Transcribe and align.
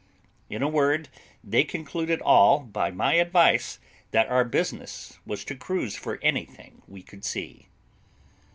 In 0.49 0.63
a 0.63 0.67
word, 0.67 1.09
they 1.43 1.63
concluded 1.63 2.23
all, 2.23 2.61
by 2.61 2.89
my 2.89 3.13
advice, 3.17 3.77
that 4.09 4.27
our 4.29 4.43
business 4.43 5.19
was 5.27 5.45
to 5.45 5.55
cruise 5.55 5.95
for 5.95 6.17
anything 6.23 6.81
we 6.87 7.03
could 7.03 7.23
see. 7.23 7.67